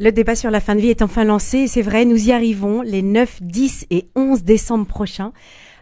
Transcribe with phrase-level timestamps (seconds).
[0.00, 1.66] Le débat sur la fin de vie est enfin lancé.
[1.66, 2.82] C'est vrai, nous y arrivons.
[2.82, 5.32] Les 9, 10 et 11 décembre prochains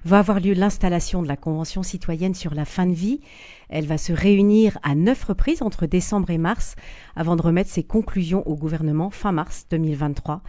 [0.06, 3.20] va avoir lieu l'installation de la Convention citoyenne sur la fin de vie.
[3.68, 6.76] Elle va se réunir à neuf reprises entre décembre et mars
[7.14, 10.40] avant de remettre ses conclusions au gouvernement fin mars 2023.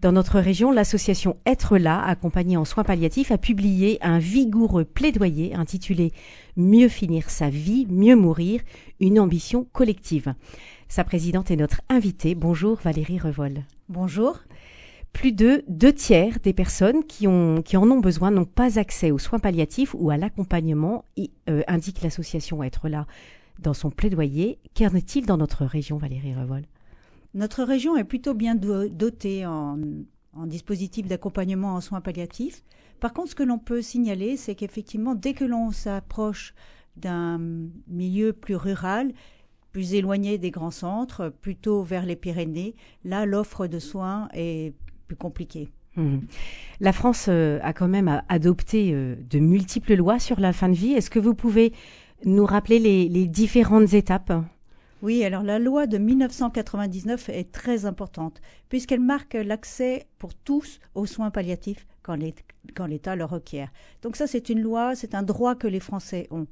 [0.00, 5.56] Dans notre région, l'association Être là, accompagnée en soins palliatifs, a publié un vigoureux plaidoyer
[5.56, 6.12] intitulé
[6.56, 8.60] Mieux finir sa vie, mieux mourir,
[9.00, 10.34] une ambition collective.
[10.88, 12.36] Sa présidente est notre invitée.
[12.36, 13.64] Bonjour Valérie Revol.
[13.88, 14.38] Bonjour.
[15.12, 19.10] Plus de deux tiers des personnes qui, ont, qui en ont besoin n'ont pas accès
[19.10, 21.06] aux soins palliatifs ou à l'accompagnement,
[21.48, 23.08] euh, indique l'association Être là
[23.58, 24.60] dans son plaidoyer.
[24.76, 26.62] Qu'en est-il dans notre région, Valérie Revol
[27.38, 29.78] Notre région est plutôt bien dotée en,
[30.46, 32.64] dispositifs d'accompagnement en soins palliatifs.
[32.98, 36.52] Par contre, ce que l'on peut signaler, c'est qu'effectivement, dès que l'on s'approche
[36.96, 37.40] d'un
[37.86, 39.12] milieu plus rural,
[39.70, 42.74] plus éloigné des grands centres, plutôt vers les Pyrénées,
[43.04, 44.74] là l'offre de soins est
[45.06, 45.68] plus compliquée.
[45.94, 46.18] Mmh.
[46.80, 50.74] La France euh, a quand même adopté euh, de multiples lois sur la fin de
[50.74, 50.92] vie.
[50.92, 51.72] Est-ce que vous pouvez
[52.24, 54.32] nous rappeler les, différentes étapes?
[55.00, 61.06] Oui, alors la loi de 1999 est très importante puisqu'elle marque l'accès pour tous aux
[61.06, 62.16] soins palliatifs quand
[62.86, 63.70] l'État le requiert.
[64.02, 66.46] Donc ça, c'est une loi, c'est un droit que les Français ont.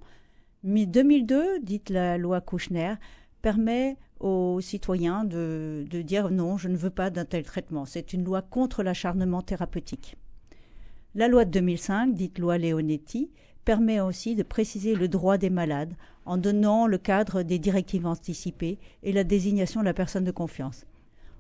[0.63, 2.95] 2002, dite la loi Kouchner,
[3.43, 7.85] permet aux citoyens de, de dire non, je ne veux pas d'un tel traitement.
[7.85, 10.17] C'est une loi contre l'acharnement thérapeutique.
[11.15, 13.31] La loi de 2005, dite loi Leonetti,
[13.67, 15.93] permet aussi de préciser le droit des malades
[16.25, 20.87] en donnant le cadre des directives anticipées et la désignation de la personne de confiance.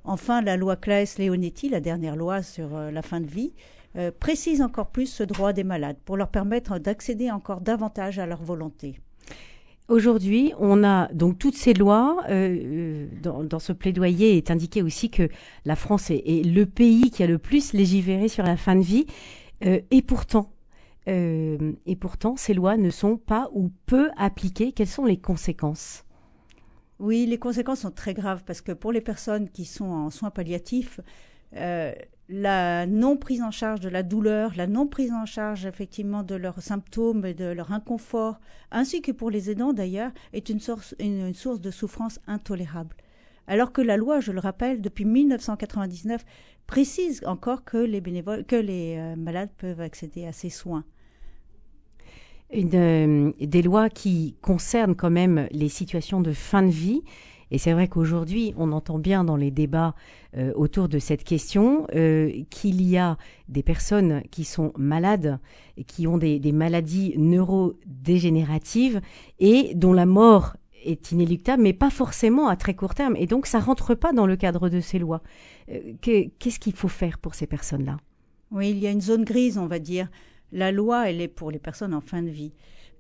[0.05, 3.53] Enfin, la loi Claes-Leonetti, la dernière loi sur euh, la fin de vie,
[3.97, 8.27] euh, précise encore plus ce droit des malades pour leur permettre d'accéder encore davantage à
[8.27, 9.01] leur volonté.
[9.89, 12.25] Aujourd'hui, on a donc toutes ces lois.
[12.29, 15.29] Euh, dans, ce plaidoyer est indiqué aussi que
[15.65, 19.07] la France est, le pays qui a le plus légiféré sur la fin de vie.
[19.63, 20.51] Et pourtant,
[21.07, 24.73] et pourtant, ces lois ne sont pas ou peu appliquées.
[24.73, 26.05] Quelles sont les conséquences?
[26.99, 30.31] Oui, les conséquences sont très graves parce que pour les personnes qui sont en soins
[30.31, 31.01] palliatifs,
[32.29, 36.35] la non prise en charge de la douleur, la non prise en charge effectivement de
[36.35, 38.41] leurs symptômes et de leur inconfort,
[38.71, 42.97] ainsi que pour les aidants d'ailleurs, est une source, une, source de souffrance intolérable.
[43.47, 46.25] Alors que la loi, je le rappelle, depuis 1999,
[46.67, 50.85] précise encore que les bénévoles, que les euh, malades peuvent accéder à ces soins.
[52.53, 57.03] Une, euh, des lois qui concernent quand même les situations de fin de vie
[57.51, 59.95] et c'est vrai qu'aujourd'hui, on entend bien dans les débats
[60.37, 63.17] euh, autour de cette question euh, qu'il y a
[63.49, 65.39] des personnes qui sont malades,
[65.87, 69.01] qui ont des, maladies neurodégénératives
[69.39, 73.17] et dont la mort est inéluctable, mais pas forcément à très court terme.
[73.17, 75.23] Et donc, ça rentre pas dans le cadre de ces lois.
[75.71, 77.99] Euh, qu'est-ce qu'il faut faire pour ces personnes-là?
[78.51, 80.09] Oui, il y a une zone grise, on va dire.
[80.53, 82.53] La loi, elle est pour les personnes en fin de vie.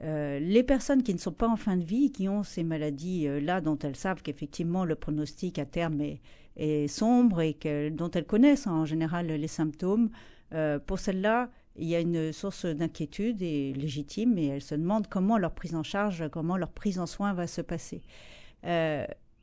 [0.02, 3.60] Euh, les personnes qui ne sont pas en fin de vie, qui ont ces maladies-là,
[3.60, 7.56] dont elles savent qu'effectivement le pronostic à terme est, sombre et
[7.92, 10.10] dont elles connaissent en général les symptômes,
[10.54, 15.06] euh, pour celles-là, il y a une source d'inquiétude et légitime et elles se demandent
[15.08, 18.00] comment leur prise en charge, comment leur prise en soin va se passer.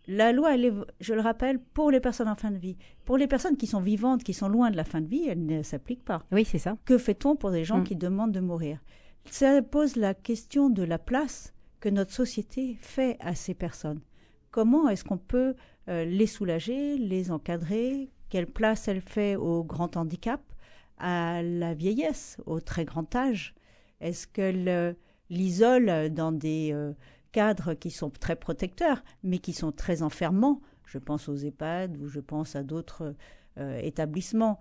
[0.08, 2.78] La loi, elle est, je le rappelle, pour les personnes en fin de vie.
[3.06, 5.46] Pour les personnes qui sont vivantes, qui sont loin de la fin de vie, elle
[5.46, 6.24] ne s'applique pas.
[6.31, 6.78] Oui, c'est ça.
[6.86, 7.84] Que fait-on pour des gens mm.
[7.84, 8.80] qui demandent de mourir?
[9.25, 14.02] Ça pose la question de la place que notre société fait à ces personnes.
[14.52, 15.56] Comment est-ce qu'on peut
[15.90, 18.12] euh, les soulager, les encadrer?
[18.30, 20.41] Quelle place elle fait au grand handicap,
[20.97, 23.56] à la vieillesse, au très grand âge?
[24.02, 24.94] Est-ce qu'elle euh,
[25.30, 26.94] l'isole dans des euh,
[27.33, 32.07] cadres qui sont très protecteurs, mais qui sont très enfermants Je pense aux EHPAD ou
[32.07, 33.16] je pense à d'autres
[33.57, 34.59] établissements.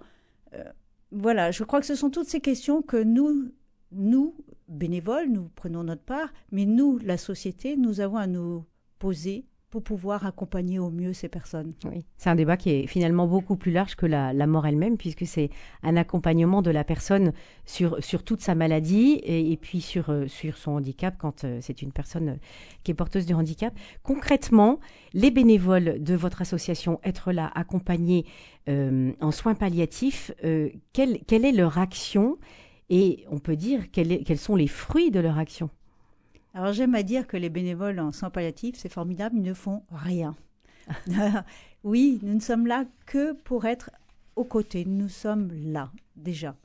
[1.12, 3.52] voilà, je crois que ce sont toutes ces questions que nous,
[3.92, 4.34] nous,
[4.68, 8.64] bénévoles, nous prenons notre part, mais nous, la société, nous avons à nous
[8.98, 11.72] poser pour pouvoir accompagner au mieux ces personnes.
[11.86, 15.26] Oui, c'est un débat qui est finalement beaucoup plus large que la, mort elle-même, puisque
[15.26, 15.48] c'est
[15.82, 17.32] un accompagnement de la personne
[17.64, 21.80] sur, sur toute sa maladie et, puis sur, euh, sur son handicap quand euh, c'est
[21.80, 22.36] une personne euh,
[22.84, 23.72] qui est porteuse de handicap.
[24.02, 24.78] Concrètement,
[25.14, 28.26] les bénévoles de votre association Être là, accompagnés
[28.68, 30.32] en soins palliatifs,
[30.92, 32.38] quelle, quelle est leur action?
[32.90, 35.70] Et on peut dire quels sont les fruits de leur action?
[36.54, 39.82] Alors j'aime à dire que les bénévoles en soins palliatifs, c'est formidable, ils ne font
[39.90, 40.36] rien.
[41.84, 43.90] oui, nous ne sommes là que pour être
[44.36, 44.84] aux côtés.
[44.84, 46.56] Nous sommes là déjà.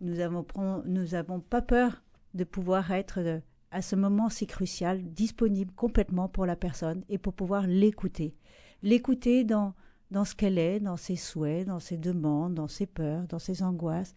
[0.00, 0.44] Nous n'avons
[0.84, 2.02] nous avons pas peur
[2.34, 3.40] de pouvoir être euh,
[3.70, 8.36] à ce moment si crucial, disponible complètement pour la personne et pour pouvoir l'écouter.
[8.82, 9.74] L'écouter dans,
[10.10, 13.62] dans ce qu'elle est, dans ses souhaits, dans ses demandes, dans ses peurs, dans ses
[13.62, 14.14] angoisses.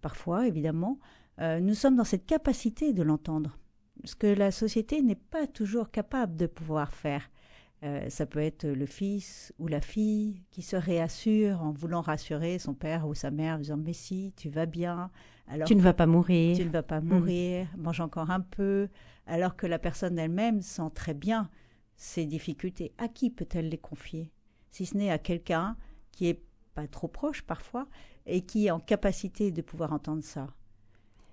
[0.00, 0.98] Parfois, évidemment,
[1.40, 3.58] euh, nous sommes dans cette capacité de l'entendre,
[4.02, 7.30] ce que la société n'est pas toujours capable de pouvoir faire.
[7.84, 12.58] Euh, ça peut être le fils ou la fille qui se réassure en voulant rassurer
[12.58, 15.10] son père ou sa mère en disant Mais si, tu vas bien.
[15.48, 16.56] Alors tu ne vas pas mourir.
[16.56, 17.08] Tu ne vas pas mmh.
[17.08, 18.88] mourir, mange encore un peu.
[19.26, 21.50] Alors que la personne elle-même sent très bien
[21.96, 22.92] ses difficultés.
[22.96, 24.30] À qui peut-elle les confier?
[24.70, 25.76] Si ce n'est à quelqu'un
[26.10, 26.42] qui est
[26.74, 27.86] pas trop proche parfois
[28.26, 30.48] et qui est en capacité de pouvoir entendre ça.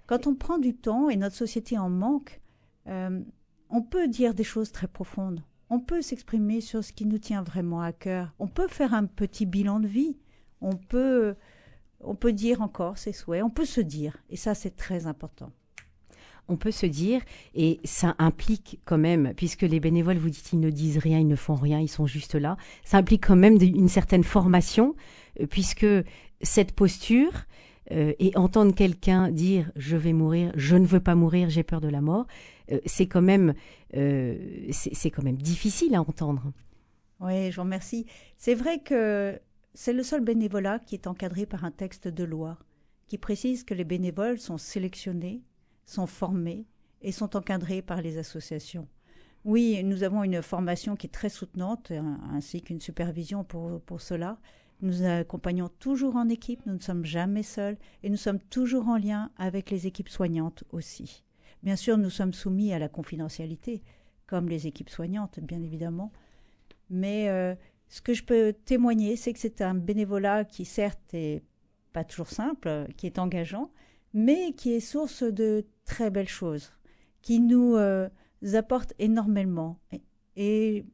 [0.06, 2.41] Quand on prend du temps et notre société en manque,
[2.88, 3.22] euh,
[3.70, 7.42] on peut dire des choses très profondes on peut s'exprimer sur ce qui nous tient
[7.42, 8.34] vraiment à cœur.
[8.40, 10.18] On peut faire un petit bilan de vie.
[10.60, 11.34] On peut,
[12.02, 13.42] on peut dire encore ses souhaits.
[13.42, 14.18] On peut se dire.
[14.30, 15.50] Et ça, c'est très important.
[16.50, 17.22] On peut se dire,
[17.56, 21.28] et ça implique quand même, puisque les bénévoles, vous dites, ils ne disent rien, ils
[21.28, 24.96] ne font rien, ils sont juste là, ça implique quand même une certaine formation,
[25.40, 25.86] euh, puisque
[26.42, 27.32] cette posture,
[27.92, 31.82] euh, et entendre quelqu'un dire je vais mourir, je ne veux pas mourir, j'ai peur
[31.82, 32.26] de la mort,
[32.72, 33.54] euh, c'est quand même
[33.96, 36.54] euh, c'est quand même difficile à entendre.
[37.20, 38.06] Oui, je vous remercie.
[38.38, 39.40] C'est vrai que
[39.74, 42.58] c'est le seul bénévolat qui est encadré par un texte de loi
[43.08, 45.44] qui précise que les bénévoles sont sélectionnés,
[45.86, 46.66] sont formés
[47.02, 48.88] et sont encadrés par les associations.
[49.44, 51.92] Oui, nous avons une formation qui est très soutenante
[52.32, 54.38] ainsi qu'une supervision pour, pour cela,
[54.82, 58.98] nous accompagnons toujours en équipe, nous ne sommes jamais seuls et nous sommes toujours en
[58.98, 61.24] lien avec les équipes soignantes aussi.
[61.64, 63.84] Bien sûr, nous sommes soumis à la confidentialité,
[64.26, 66.12] comme les équipes soignantes, bien évidemment.
[66.90, 67.56] Mais euh,
[67.90, 71.44] ce que je peux témoigner, c'est que c'est un bénévolat qui, certes, est
[71.94, 73.72] pas toujours simple, qui est engageant,
[74.14, 76.72] mais qui est source de très belles choses,
[77.22, 78.10] qui nous euh,
[78.54, 79.78] apporte énormément.
[79.92, 80.02] et
[80.36, 80.86] et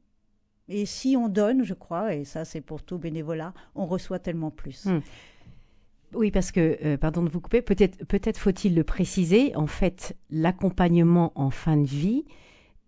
[0.85, 4.85] si on donne, je crois, et ça c'est pour tout bénévolat, on reçoit tellement plus.
[4.85, 4.99] Hmm.
[6.13, 10.15] Oui, parce que, euh, pardon de vous couper, peut-être peut faut-il le préciser, en fait,
[10.29, 12.23] l'accompagnement en fin de vie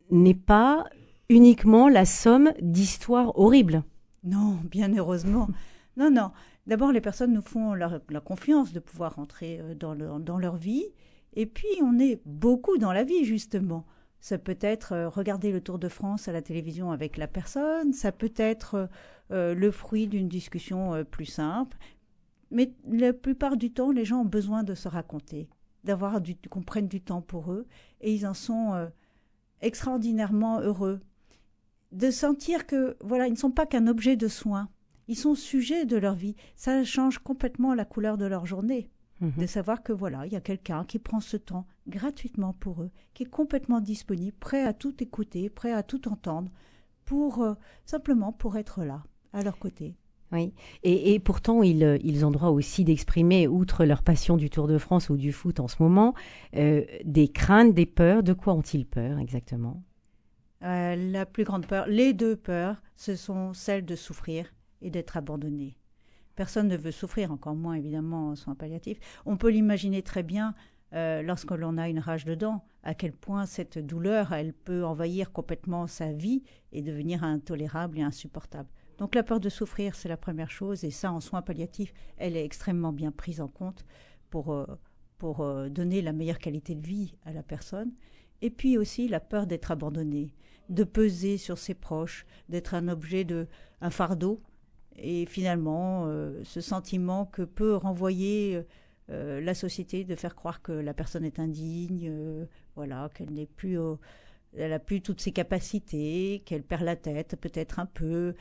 [0.09, 0.85] n'est pas
[1.27, 3.83] uniquement la somme d'histoires horribles.
[4.23, 5.47] Non, bien heureusement.
[5.97, 6.31] non, non.
[6.65, 10.85] D'abord, les personnes nous font la, confiance de pouvoir rentrer euh, dans, dans leur vie.
[11.33, 13.85] Et puis, on est beaucoup dans la vie, justement.
[14.19, 17.93] Ça peut être euh, regarder le Tour de France à la télévision avec la personne,
[17.93, 18.87] ça peut être euh,
[19.31, 21.77] euh, le fruit d'une discussion plus simple.
[22.51, 25.49] Mais la plupart du temps, les gens ont besoin de se raconter,
[25.83, 27.67] d'avoir du, qu'on prenne du temps pour eux,
[28.01, 28.89] et ils en sont
[29.61, 30.99] extraordinairement heureux.
[31.91, 34.67] De sentir que, voilà, ils ne sont pas qu'un objet de soin,
[35.07, 36.35] ils sont sujets de leur vie.
[36.55, 38.89] Ça change complètement la couleur de leur journée.
[39.21, 39.33] Mhm.
[39.37, 42.91] de savoir que voilà, il y a quelqu'un qui prend ce temps gratuitement pour eux,
[43.13, 46.51] qui est complètement disponible, prêt à tout écouter, prêt à tout entendre,
[47.05, 47.55] pour euh,
[47.85, 49.95] simplement pour être là, à leur côté.
[50.31, 54.77] Oui, et, pourtant ils, ils, ont droit aussi d'exprimer, outre leur passion du Tour de
[54.77, 56.13] France ou du foot en ce moment,
[56.55, 58.21] euh, des craintes, des peurs.
[58.21, 59.81] De quoi ont-ils peur exactement?
[60.63, 65.17] Euh, La plus grande peur, les deux peurs, ce sont celles de souffrir et d'être
[65.17, 65.75] abandonné.
[66.39, 69.01] Personne ne veut souffrir, encore moins évidemment en soins palliatifs.
[69.25, 70.55] On peut l'imaginer très bien
[70.93, 74.85] euh, lorsque l'on a une rage de dents, à quel point cette douleur, elle peut
[74.85, 78.69] envahir complètement sa vie et devenir intolérable et insupportable.
[78.99, 82.37] Donc la peur de souffrir, c'est la première chose, et ça, en soins palliatifs, elle
[82.37, 83.85] est extrêmement bien prise en compte
[84.29, 84.65] pour, euh,
[85.17, 87.91] pour euh, donner la meilleure qualité de vie à la personne.
[88.41, 90.33] Et puis aussi la peur d'être abandonné,
[90.69, 93.49] de peser sur ses proches, d'être un objet de,
[93.81, 94.41] un fardeau
[94.97, 98.61] et finalement, euh, ce sentiment que peut renvoyer
[99.09, 103.45] euh, la société de faire croire que la personne est indigne, euh, voilà, qu'elle n'est
[103.45, 103.77] plus,
[104.57, 108.33] elle a plus toutes ses capacités, qu'elle perd la tête peut-être un peu.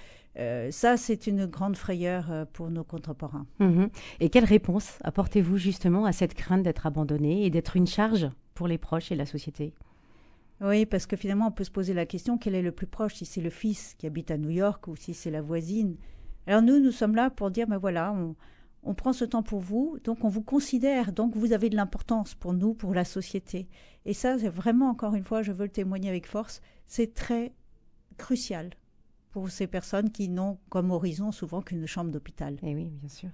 [0.71, 3.47] ça, c'est une grande frayeur pour nos contemporains.
[3.59, 3.91] Mhm.
[4.21, 8.69] Et quelle réponse apportez-vous justement à cette crainte d'être abandonné et d'être une charge pour
[8.69, 9.75] les proches et la société?
[10.61, 13.15] Oui, parce que finalement, on peut se poser la question quel est le plus proche,
[13.15, 15.97] si c'est le fils qui habite à New York ou si c'est la voisine?
[16.49, 18.17] Alors nous, nous sommes là pour dire, ben voilà,
[18.83, 22.35] on, prend ce temps pour vous, donc on vous considère, donc vous avez de l'importance
[22.35, 23.69] pour nous, pour la société.
[24.07, 27.53] Et ça, c'est vraiment, encore une fois, je veux le témoigner avec force, c'est très
[28.17, 28.71] crucial
[29.31, 32.57] pour ces personnes qui n'ont comme horizon souvent qu'une chambre d'hôpital.
[32.63, 33.29] Eh oui, bien sûr.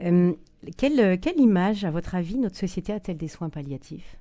[0.00, 0.32] Euh,
[0.78, 4.16] quelle, quelle image, à votre avis, notre société a-t-elle des soins palliatifs?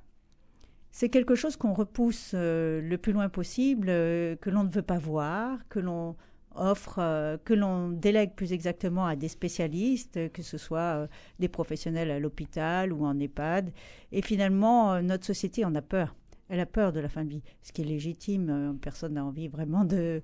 [0.92, 4.82] C'est quelque chose qu'on repousse euh, le plus loin possible, euh, que l'on ne veut
[4.82, 6.18] pas voir, que l'on
[6.56, 11.08] offre euh, que l'on délègue plus exactement à des spécialistes, que ce soit euh,
[11.40, 13.72] des professionnels à l'hôpital ou en EHPAD.
[14.12, 16.16] Et finalement, euh, notre société en a peur.
[16.50, 18.78] Elle a peur de la fin de vie, ce qui est légitime.
[18.80, 20.22] personne n'a envie vraiment de,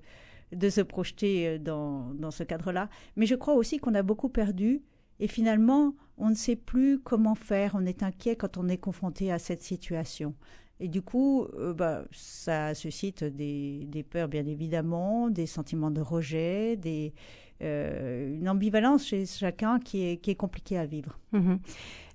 [0.52, 2.88] de se projeter dans, dans ce cadre-là.
[3.16, 4.82] Mais je crois aussi qu'on a beaucoup perdu
[5.22, 7.76] et finalement, on ne sait plus comment faire.
[7.76, 10.34] On est inquiet quand on est confronté à cette situation.
[10.82, 16.76] Et du coup, euh, bah, ça suscite des, peurs, bien évidemment, des sentiments de rejet,
[17.62, 21.20] euh, une ambivalence chez chacun qui est, qui est compliquée à vivre.
[21.32, 21.56] Mmh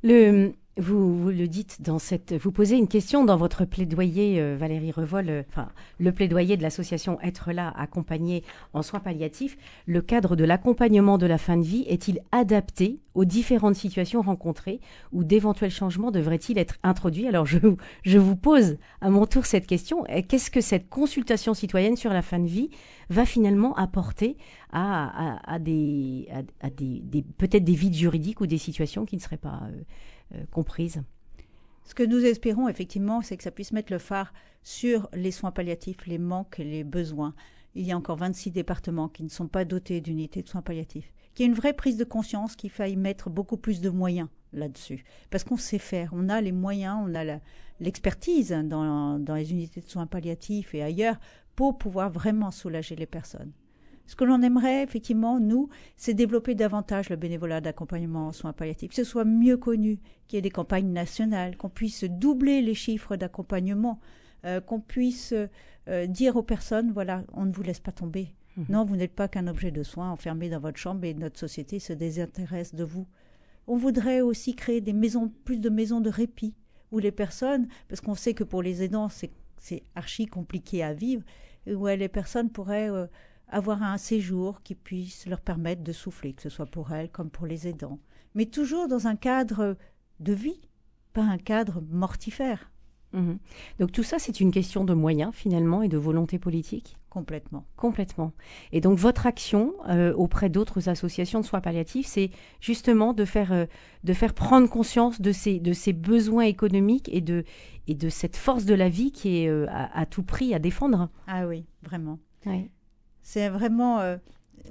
[0.03, 4.55] le, vous, vous, le dites dans cette, vous posez une question dans votre plaidoyer, euh,
[4.59, 5.69] Valérie Revol, euh, enfin
[5.99, 8.43] le plaidoyer de l'association Être là, accompagné
[8.73, 9.57] en soins palliatifs.
[9.87, 14.79] Le cadre de l'accompagnement de la fin de vie est-il adapté aux différentes situations rencontrées
[15.11, 17.27] ou d'éventuels changements devraient-ils être introduits?
[17.27, 17.57] Alors je,
[18.03, 20.03] je vous pose à mon tour cette question.
[20.27, 22.69] Qu'est-ce que cette consultation citoyenne sur la fin de vie
[23.09, 24.37] va finalement apporter
[24.71, 26.27] à, à, à des,
[26.61, 27.01] à, des
[27.37, 29.81] peut-être des vides juridiques ou des situations qui ne seraient pas euh,
[30.35, 31.01] euh, comprises.
[31.83, 35.51] Ce que nous espérons effectivement, c'est que ça puisse mettre le phare sur les soins
[35.51, 37.33] palliatifs, les manques les besoins.
[37.75, 41.13] Il y a encore 26 départements qui ne sont pas dotés d'unités de soins palliatifs.
[41.33, 44.27] Qu'il y ait une vraie prise de conscience qu'il faille mettre beaucoup plus de moyens
[44.51, 45.05] là-dessus.
[45.29, 47.39] Parce qu'on sait faire, on a les moyens, on a
[47.79, 51.17] l'expertise dans, dans les unités de soins palliatifs et ailleurs
[51.55, 53.51] pour pouvoir vraiment soulager les personnes.
[54.07, 58.89] Ce que l'on aimerait, effectivement, nous, c'est développer davantage le bénévolat d'accompagnement en soins palliatifs,
[58.89, 62.73] que ce soit mieux connu, qu'il y ait des campagnes nationales, qu'on puisse doubler les
[62.73, 63.99] chiffres d'accompagnement,
[64.45, 65.33] euh, qu'on puisse
[65.89, 68.33] euh, dire aux personnes, voilà, on ne vous laisse pas tomber.
[68.55, 68.63] Mmh.
[68.69, 71.79] Non, vous n'êtes pas qu'un objet de soins enfermé dans votre chambre et notre société
[71.79, 73.07] se désintéresse de vous.
[73.67, 76.55] On voudrait aussi créer des maisons, plus de maisons de répit,
[76.93, 81.23] où les personnes, parce qu'on sait que pour les aidants, c'est archi compliqué à vivre,
[81.67, 82.89] où les personnes pourraient...
[82.89, 83.07] Euh,
[83.49, 87.29] avoir un séjour qui puisse leur permettre de souffler, que ce soit pour elles comme
[87.29, 87.99] pour les aidants,
[88.35, 89.77] mais toujours dans un cadre
[90.19, 90.61] de vie,
[91.13, 92.71] pas un cadre mortifère.
[93.13, 93.35] Mmh.
[93.79, 96.97] Donc tout ça, c'est une question de moyens finalement et de volonté politique?
[97.09, 97.65] Complètement.
[97.77, 98.33] Complètement.
[98.71, 103.53] Et donc votre action euh, auprès d'autres associations de soins palliatifs, c'est justement de faire,
[103.53, 103.65] euh,
[104.03, 107.45] de faire prendre conscience de ces, de ces besoins économiques et de,
[107.87, 110.59] et de cette force de la vie qui est euh, à, à, tout prix à
[110.59, 111.09] défendre.
[111.27, 112.19] Ah oui, vraiment.
[112.45, 112.69] Oui.
[113.27, 114.15] C'est vraiment euh,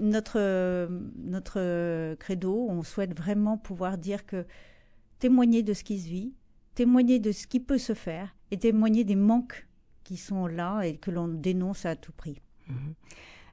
[0.01, 2.69] notre, euh, notre credo.
[2.71, 4.47] On souhaite vraiment pouvoir dire que
[5.19, 6.33] témoigner de ce qui se vit,
[6.75, 9.67] témoigner de ce qui peut se faire et témoigner des manques
[10.05, 12.41] qui sont là et que l'on dénonce à tout prix.
[12.69, 12.75] Mmh.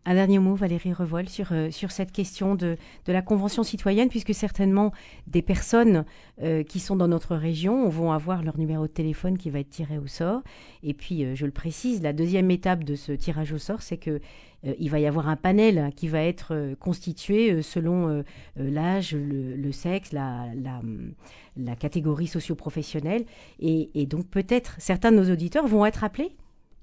[0.05, 4.09] Un dernier mot, Valérie Revol, sur, euh, sur cette question de, de, la Convention citoyenne,
[4.09, 4.91] puisque certainement
[5.27, 6.03] des personnes
[6.41, 9.69] euh, qui sont dans notre région vont avoir leur numéro de téléphone qui va être
[9.69, 10.41] tiré au sort.
[10.83, 13.97] Et puis, euh, je le précise, la deuxième étape de ce tirage au sort, c'est
[13.97, 14.19] que
[14.79, 18.23] il va y avoir un panel qui va être constitué selon
[18.55, 20.79] l'âge, le, sexe, la, la,
[21.57, 23.25] la catégorie socio-professionnelle.
[23.59, 26.33] Et, et donc, peut-être certains de nos auditeurs vont être appelés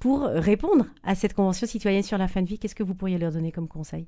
[0.00, 2.58] pour répondre à cette convention citoyenne sur la fin de vie.
[2.58, 4.06] Qu'est-ce que vous pourriez leur donner comme conseil?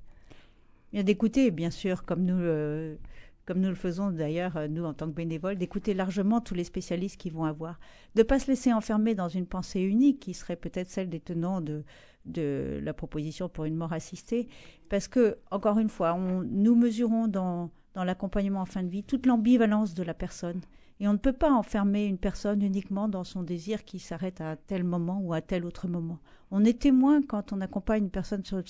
[0.92, 2.96] Bien d'écouter, bien sûr, comme nous, euh,
[3.44, 7.20] comme nous le faisons d'ailleurs, nous, en tant que bénévoles, d'écouter largement tous les spécialistes
[7.20, 7.78] qui vont avoir.
[8.14, 11.20] De ne pas se laisser enfermer dans une pensée unique qui serait peut-être celle des
[11.20, 11.84] tenants de,
[12.24, 14.48] la proposition pour une mort assistée.
[14.88, 19.92] Parce que, encore une fois, nous mesurons dans l'accompagnement en fin de vie toute l'ambivalence
[19.92, 20.62] de la personne.
[21.02, 24.54] Et on ne peut pas enfermer une personne uniquement dans son désir qui s'arrête à
[24.54, 26.20] tel moment ou à tel autre moment.
[26.52, 28.62] On est témoin quand on accompagne une personne sur,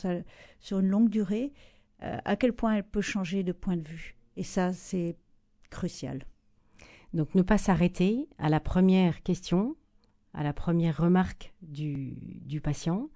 [0.59, 1.53] sur une longue durée
[2.03, 4.17] euh, à quel point elle peut changer de point de vue.
[4.39, 5.15] Et ça, c'est
[5.69, 6.25] crucial.
[7.13, 9.77] Donc ne pas s'arrêter à la première question,
[10.33, 12.15] à la première remarque du,
[12.47, 13.11] du patient,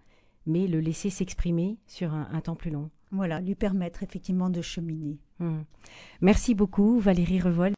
[0.45, 2.91] mais le laisser s'exprimer sur un, un, temps plus long.
[3.13, 5.19] Voilà, lui permettre effectivement de cheminer.
[5.39, 5.61] Mmh.
[6.21, 7.75] Merci beaucoup Valérie Revol.